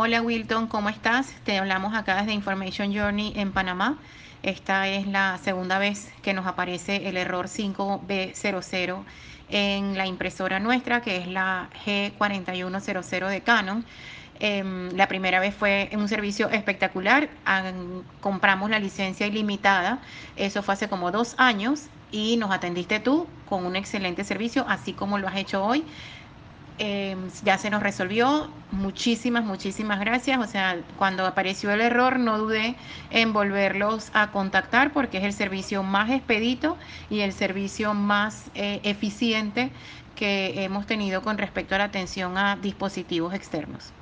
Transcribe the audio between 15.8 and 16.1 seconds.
un